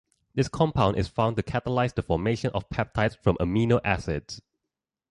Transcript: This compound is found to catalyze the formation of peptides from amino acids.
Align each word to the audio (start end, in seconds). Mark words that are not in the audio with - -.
This 0.33 0.47
compound 0.47 0.97
is 0.97 1.07
found 1.07 1.37
to 1.37 1.43
catalyze 1.43 1.93
the 1.93 2.01
formation 2.01 2.49
of 2.55 2.67
peptides 2.71 3.15
from 3.15 3.37
amino 3.37 3.79
acids. 3.83 4.41